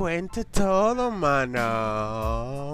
cuente 0.00 0.44
todo, 0.46 1.10
mano. 1.10 2.69